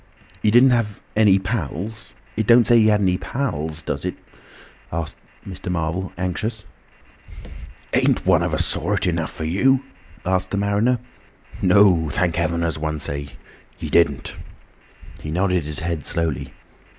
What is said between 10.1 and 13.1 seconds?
asked the mariner. "No, thank Heaven, as one might